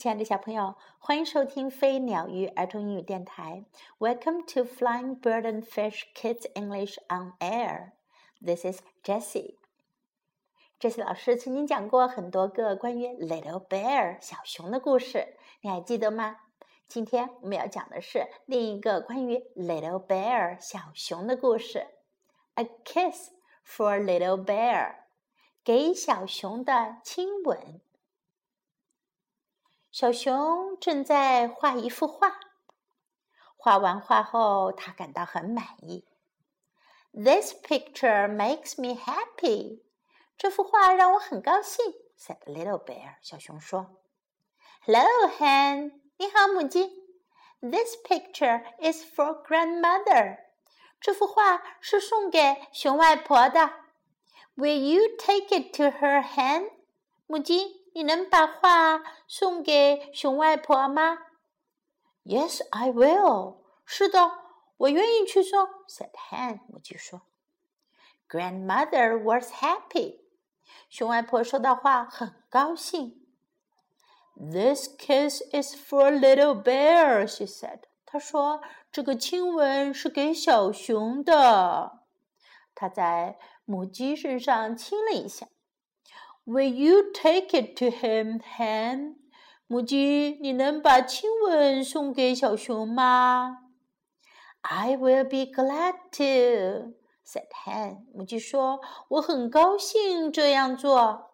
[0.00, 3.66] 亲爱的小朋友，欢迎收听飞鸟鱼儿童英语电台。
[3.98, 7.90] Welcome to Flying Bird and Fish Kids English on Air.
[8.42, 9.56] This is Jessie.
[10.80, 16.38] Jessie 老师曾经讲过很多个关于 Little Bear 小熊的故事，你还记得吗？
[16.88, 21.86] 今天我们要讲的是另一个关于 Little Bear 小熊的故事。
[22.54, 23.32] A kiss
[23.66, 24.94] for Little Bear，
[25.62, 27.82] 给小熊的亲吻。
[29.92, 32.38] 小熊正在画一幅画，
[33.56, 36.06] 画完画后，他感到很满意。
[37.12, 39.82] This picture makes me happy。
[40.38, 41.84] 这幅画让我很高兴。
[42.16, 43.16] said Little Bear。
[43.20, 44.00] 小熊说
[44.86, 46.00] ：“Hello, Hen。
[46.18, 46.88] 你好，母鸡。
[47.60, 50.38] This picture is for grandmother。
[51.00, 53.72] 这幅画是送给熊外婆的。
[54.54, 56.70] Will you take it to her, Hen？
[57.26, 61.18] 母鸡。”你能把画送给熊外婆吗
[62.24, 63.56] ？Yes, I will.
[63.84, 64.30] 是的，
[64.76, 65.66] 我愿意去送。
[65.88, 66.60] said Hen。
[66.68, 67.22] 母鸡说。
[68.28, 70.20] Grandmother was happy.
[70.88, 73.26] 熊外婆收到画很高兴。
[74.36, 77.80] This kiss is for little bear, she said.
[78.06, 78.62] 她说
[78.92, 82.04] 这个亲吻是给小熊的。
[82.74, 85.48] 她在母鸡身上亲了一下。
[86.49, 89.15] Will you take it to him, Hen？
[89.67, 93.63] 母鸡，你能把亲吻送给小熊吗？
[94.61, 96.93] I will be glad to,"
[97.25, 98.05] said Hen.
[98.13, 101.31] 母鸡说：“我很高兴这样做。”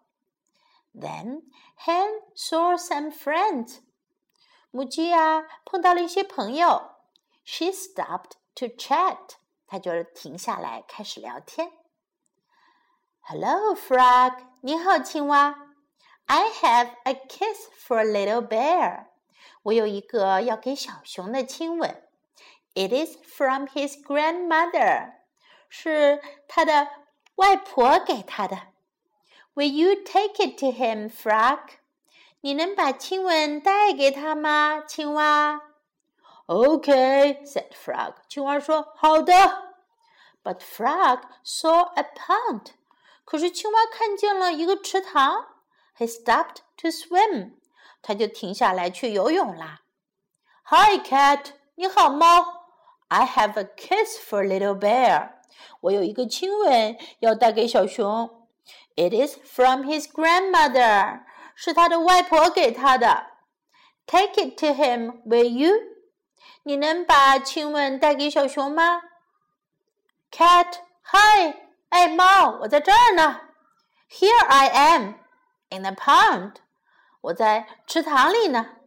[0.94, 1.42] Then
[1.78, 3.80] Hen saw some friends.
[4.70, 6.92] 母鸡呀，碰到了一些朋友。
[7.44, 9.36] She stopped to chat.
[9.66, 11.72] 她就停下来开始聊天。
[13.26, 14.34] Hello, frog.
[14.60, 15.54] 你好，青蛙。
[16.26, 19.06] I have a kiss for little bear。
[19.62, 22.02] 我有一个要给小熊的亲吻。
[22.74, 25.14] It is from his grandmother。
[25.68, 26.88] 是他的
[27.36, 28.58] 外婆给他的。
[29.54, 31.60] Will you take it to him, frog？
[32.42, 35.60] 你能把亲吻带给他吗，青蛙？
[36.46, 38.14] Okay，said frog。
[38.28, 39.32] 青蛙说：“好的。”
[40.44, 42.72] But frog saw a pond。
[43.27, 45.47] 可是青蛙看见了一个池塘
[45.97, 47.55] ，He stopped to swim，
[48.01, 49.81] 他就停下来去游泳啦。
[50.63, 52.63] Hi cat，你好猫
[53.09, 55.31] ，I have a kiss for little bear，
[55.81, 58.47] 我有一个亲吻要带给小熊。
[58.95, 63.27] It is from his grandmother，是他的外婆给他的。
[64.05, 65.73] Take it to him，will you？
[66.63, 69.01] 你能把亲吻带给小熊吗
[70.31, 71.66] ？Cat，Hi。
[71.89, 73.41] 哎，猫，我在这儿呢。
[74.09, 75.13] Here I am
[75.69, 76.55] in the pond，
[77.21, 78.77] 我在池塘里呢。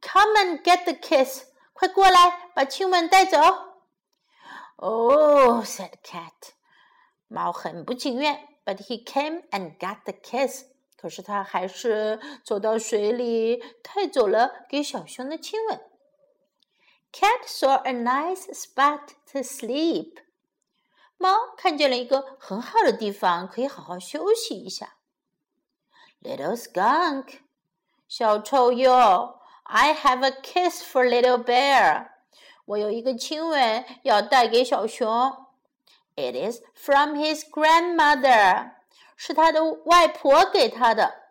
[0.00, 3.38] Come and get the kiss，快过来把亲吻带走。
[4.76, 6.32] Oh, said cat，
[7.28, 10.64] 猫很不情愿，but he came and got the kiss。
[10.96, 15.80] 可是他还是走到水里，带走了给小熊的亲吻。
[17.12, 20.14] Cat saw a nice spot to sleep。
[21.21, 24.95] 猫看见了一个很好的地方，可以好好休息一下。
[26.21, 27.39] Little skunk，
[28.07, 32.09] 小臭鼬，I have a kiss for little bear。
[32.65, 35.47] 我有一个亲吻要带给小熊。
[36.15, 38.71] It is from his grandmother，
[39.15, 41.27] 是他的外婆给他的。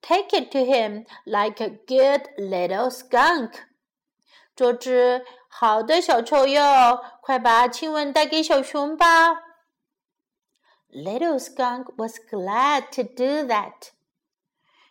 [0.00, 3.52] Take it to him like a good little skunk。
[4.56, 9.34] 做只 好的小臭鼬，快把亲吻带给小熊吧。
[10.90, 13.90] Little skunk was glad to do that。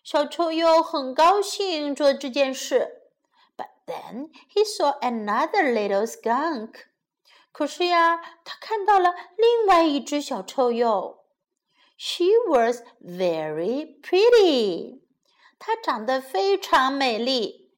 [0.03, 3.03] 小臭鼬很高兴做这件事。
[3.55, 6.87] But then he saw another little skunk。
[7.51, 11.19] 可是呀，他看到了另外一只小臭鼬。
[11.97, 15.01] She was very pretty。
[15.59, 17.71] 她长得非常美丽。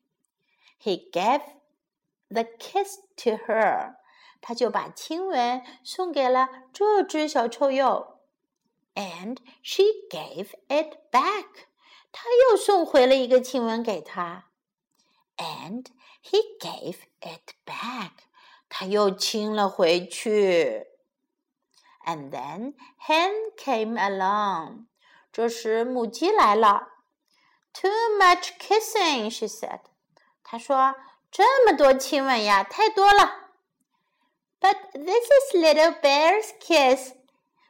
[0.81, 1.41] He gave
[2.29, 3.95] the kiss to her，
[4.41, 8.19] 他就把亲吻送给了这只小臭鼬，
[8.95, 11.45] and she gave it back，
[12.11, 14.45] 他又送回了一个亲吻给他，
[15.37, 15.85] and
[16.23, 18.11] he gave it back，
[18.69, 20.87] 他又亲了回去，
[22.05, 22.73] and then
[23.07, 24.85] hen came along，
[25.31, 26.87] 这时母鸡来了，
[27.73, 27.89] too
[28.19, 29.81] much kissing，she said，
[30.43, 30.95] 她说。
[31.31, 33.51] 这么多亲吻呀，太多了。
[34.59, 37.11] But this is little bear's kiss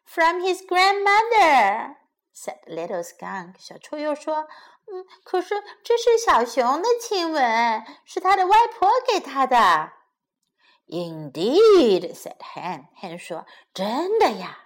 [0.05, 1.95] from his grandmother,"
[2.33, 3.55] said little skunk.
[3.59, 4.47] 小臭鼬说：“
[4.87, 9.91] 嗯，可是这是小熊的亲吻，是他的外婆给他的。
[10.87, 12.87] Indeed, said Hen.
[13.01, 14.59] Hen 说：“真的呀。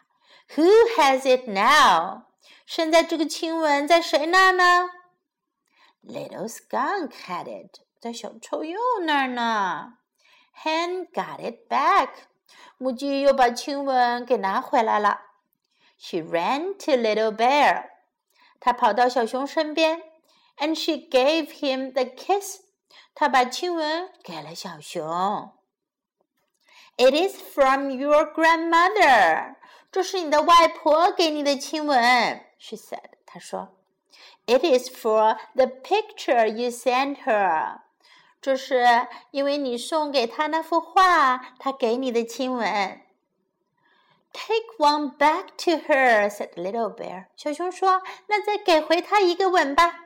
[0.56, 2.26] Who has it now？
[2.66, 4.90] 现在这个亲吻在谁那儿呢？
[6.04, 9.98] Little Skunk had it， 在小臭鼬那儿呢。
[10.64, 12.10] Hen got it back，
[12.78, 15.22] 母鸡又把亲吻给拿回来了。
[15.98, 17.90] She ran to Little Bear，
[18.60, 20.02] 她跑到小熊身边，
[20.58, 22.60] and she gave him the kiss，
[23.14, 25.54] 她把亲吻给了小熊。
[26.98, 29.56] It is from your grandmother，
[29.92, 32.46] 这是你的外婆给你的亲吻。
[32.58, 33.76] She said，她说。
[34.46, 37.82] It is for the picture you sent her，
[38.44, 43.02] 这是因为你送给她那幅画，她给你的亲吻。
[44.32, 47.26] Take one back to her, said Little Bear。
[47.36, 50.06] 小熊说：“那再给回她一个吻吧。”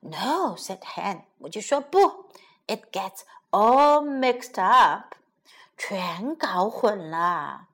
[0.00, 1.22] No, said Hen。
[1.38, 2.30] 我就说不，
[2.66, 5.16] It gets all mixed up。
[5.76, 7.66] 全搞混了。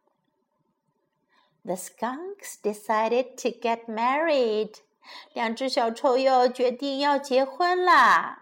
[1.65, 4.77] The skunks decided to get married。
[5.33, 8.40] 两只小臭鼬决定要结婚啦。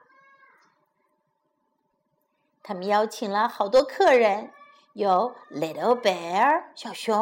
[2.69, 4.54] 他们邀请了好多客人，
[4.94, 7.18] 有 Little Bear 小熊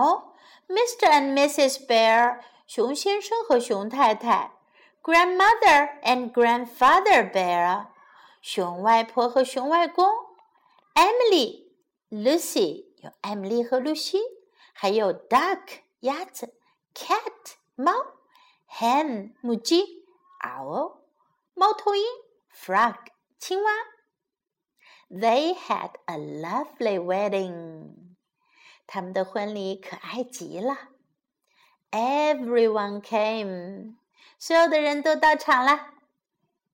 [0.68, 1.08] ，Mr.
[1.10, 1.88] and Mrs.
[1.88, 4.52] Bear 熊先生和熊太太
[5.02, 7.86] ，Grandmother and Grandfather Bear
[8.42, 10.06] 熊外婆和熊外公
[10.96, 11.66] ，Emily。
[12.10, 14.20] Lucy 有艾米丽和露西，
[14.74, 15.62] 还有 duck
[16.02, 16.56] 鸭子
[16.94, 17.94] ，cat 猫
[18.70, 20.06] ，hen 母鸡
[20.42, 20.98] ，owl
[21.54, 22.04] 猫头鹰
[22.54, 22.96] ，frog
[23.40, 23.72] 青蛙。
[25.11, 28.17] They had a lovely wedding。
[28.87, 30.77] 他们的婚礼可爱极了。
[31.91, 33.97] Everyone came，
[34.39, 35.89] 所有的人都到场了。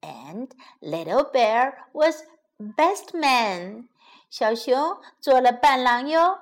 [0.00, 0.50] And
[0.80, 2.22] Little Bear was
[2.58, 3.88] best man。
[4.30, 6.38] 小熊做了伴郎哟，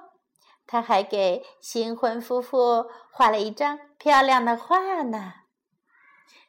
[0.66, 5.32] 他还给新婚夫妇画了一张漂亮的画呢。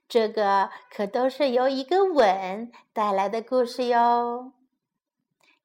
[0.09, 4.51] 这个可都是由一个吻带来的故事哟。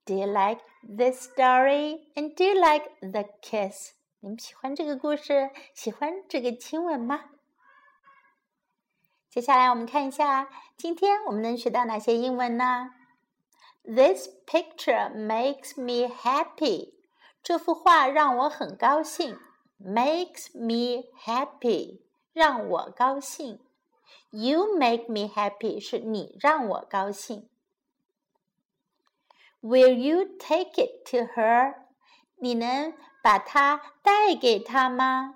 [0.06, 2.00] Do you like this story?
[2.14, 3.92] And do you like the kiss?
[4.20, 7.24] 你们喜欢这个故事，喜欢这个亲吻吗？
[9.28, 12.94] 接下来我们看一下，今天我们能学到哪些英文呢？
[13.84, 16.94] This picture makes me happy.
[17.42, 19.38] 这幅画让我很高兴。
[19.80, 22.02] Makes me happy，
[22.32, 23.58] 让我高兴。
[24.30, 27.48] You make me happy 是你让我高兴。
[29.60, 31.74] Will you take it to her？
[32.36, 35.34] 你能把它带给她吗？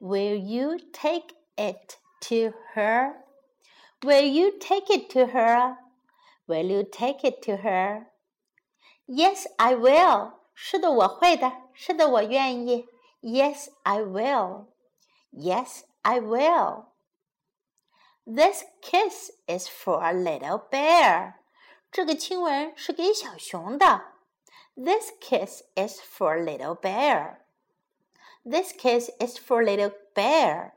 [0.00, 7.56] Will you take it to her？Will you take it to her？Will you take it to
[7.56, 8.06] her?
[9.06, 10.32] Yes, I will.
[10.54, 11.52] 是的，我会的。
[11.74, 12.86] 是的，我愿意。
[13.20, 14.66] Yes, I will.
[15.32, 16.86] Yes, I will.
[18.24, 21.34] This kiss is for a little bear.
[21.90, 24.12] 这个亲吻是给小熊的。
[24.74, 27.38] This kiss is for a little bear.
[28.44, 30.72] This kiss is for a little bear.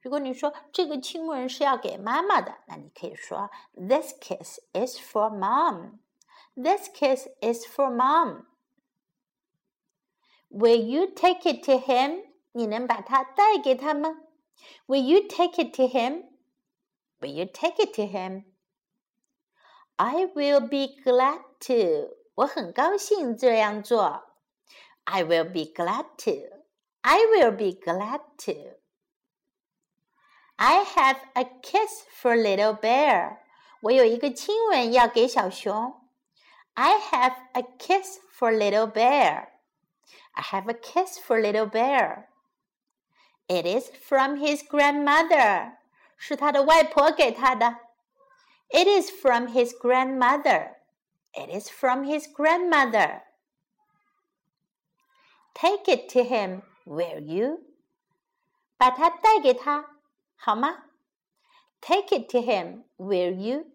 [0.00, 5.98] 如果你说这个亲吻是要给妈妈的，那你可以说 This kiss is for mom.
[6.54, 8.46] This kiss is for mom.
[10.48, 12.24] Will you take it to him?
[12.52, 14.22] 你能把它带给他吗？
[14.86, 16.24] Will you take it to him?
[17.20, 18.44] Will you take it to him?
[20.02, 22.16] I will be glad to.
[22.34, 24.24] 我很高兴这样做。
[25.04, 26.58] I will be glad to.
[27.00, 28.78] I will be glad to.
[30.56, 33.38] I have a kiss for little bear.
[33.80, 36.00] 我有一个亲吻要给小熊。
[36.74, 39.48] I have a kiss for little bear.
[40.32, 42.28] I have a kiss for little bear.
[43.48, 45.78] It is from his grandmother.
[46.16, 47.76] 是他的外婆给他的。
[48.72, 50.76] It is from his grandmother.
[51.34, 53.22] It is from his grandmother.
[55.54, 57.64] Take it to him, will you?
[58.76, 59.84] 把它带给他。
[60.36, 60.84] 好吗？
[61.80, 63.66] Take it to him, will you?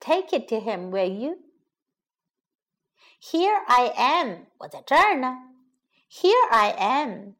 [0.00, 1.38] Take it to him, will you?
[3.20, 5.54] Here I am，我在这儿呢。
[6.08, 7.34] Here I am,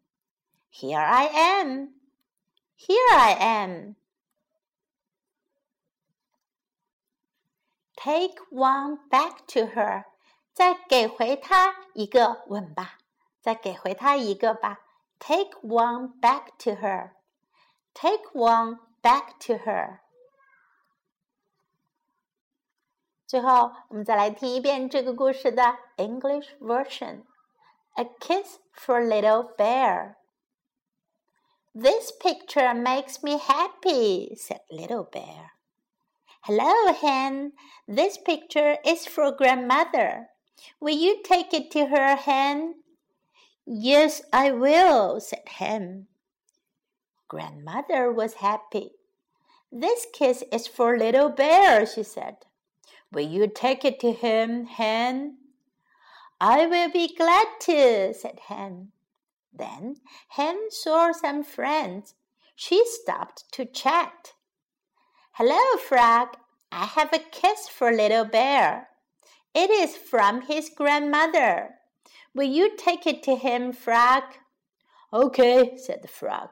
[0.73, 1.95] here I am,
[2.77, 3.97] here I am.
[8.01, 10.05] Take one back to her，
[10.53, 12.99] 再给回她一个吻吧，
[13.41, 14.81] 再给回她一个吧。
[15.19, 17.13] Take one back to her.
[17.95, 20.01] Take one back to her.
[23.27, 30.17] 最后，我们再来听一遍这个故事的 English version。A kiss for little bear.
[31.75, 35.51] This picture makes me happy, said Little Bear.
[36.46, 37.54] Hello, Hen.
[37.88, 40.30] This picture is for grandmother.
[40.80, 42.82] Will you take it to her, Hen?
[43.68, 46.08] Yes, I will, said Hen.
[47.28, 48.94] Grandmother was happy.
[49.72, 52.38] This kiss is for little bear, she said.
[53.12, 55.38] Will you take it to him, Hen?
[56.40, 58.94] I will be glad to, said Hen.
[59.54, 59.98] Then
[60.30, 62.16] Hen saw some friends.
[62.56, 64.34] She stopped to chat.
[65.44, 66.38] Hello, Frog.
[66.72, 68.90] I have a kiss for little bear.
[69.56, 71.70] It is from his grandmother.
[72.36, 74.22] Will you take it to him, Frog?
[75.12, 76.50] Okay, said the frog.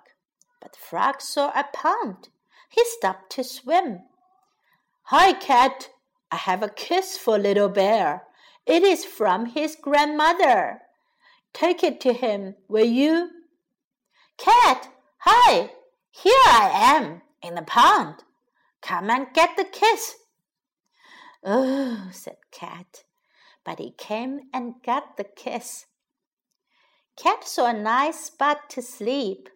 [0.60, 2.30] But the frog saw a pond.
[2.68, 4.00] He stopped to swim.
[5.04, 5.90] Hi, cat.
[6.32, 8.24] I have a kiss for little bear.
[8.66, 10.82] It is from his grandmother.
[11.54, 13.30] Take it to him, will you?
[14.38, 15.74] Cat, hi!
[16.10, 18.24] Here I am, in the pond.
[18.82, 20.16] Come and get the kiss.
[21.44, 23.04] Oh, said Cat,
[23.66, 25.86] but he came and got the kiss.
[27.18, 29.50] Cat saw a nice spot to sleep.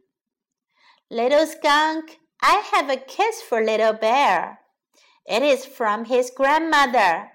[1.10, 4.60] Little skunk, I have a kiss for little bear.
[5.26, 7.32] It is from his grandmother.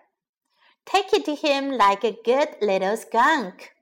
[0.85, 3.73] Take it to him like a good little skunk.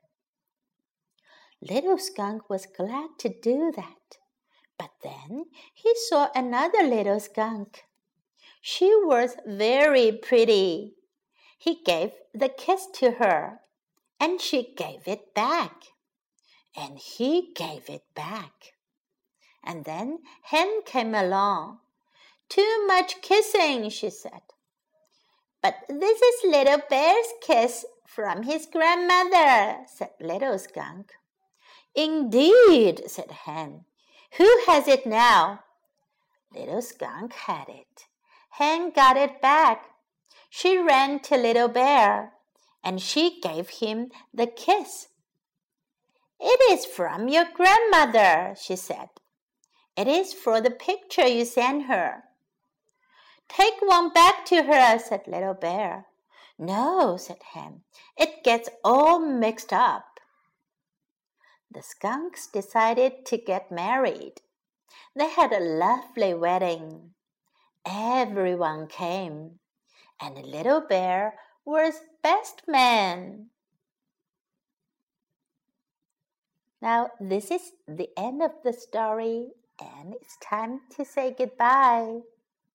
[1.62, 4.18] Little Skunk was glad to do that.
[4.78, 7.85] But then he saw another little skunk.
[8.68, 10.96] She was very pretty.
[11.56, 13.60] He gave the kiss to her,
[14.18, 15.84] and she gave it back.
[16.76, 18.74] And he gave it back.
[19.62, 21.78] And then Hen came along.
[22.48, 24.42] Too much kissing, she said.
[25.62, 31.12] But this is Little Bear's kiss from his grandmother, said Little Skunk.
[31.94, 33.84] Indeed, said Hen.
[34.38, 35.60] Who has it now?
[36.52, 38.06] Little Skunk had it.
[38.58, 39.90] Hen got it back.
[40.48, 42.32] She ran to Little Bear,
[42.82, 45.08] and she gave him the kiss.
[46.40, 49.10] It is from your grandmother, she said.
[49.94, 52.22] It is for the picture you sent her.
[53.46, 56.06] Take one back to her, said Little Bear.
[56.58, 57.82] No, said Hen.
[58.16, 60.18] It gets all mixed up.
[61.70, 64.40] The skunks decided to get married.
[65.14, 67.10] They had a lovely wedding.
[67.88, 69.60] Everyone came,
[70.20, 73.50] and the Little Bear was best man.
[76.82, 82.20] Now, this is the end of the story, and it's time to say goodbye.